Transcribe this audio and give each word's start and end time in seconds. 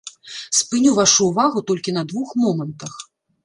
Спыню 0.59 0.93
вашу 1.01 1.29
ўвагу 1.29 1.65
толькі 1.69 1.97
на 2.01 2.07
двух 2.13 2.35
момантах. 2.43 2.93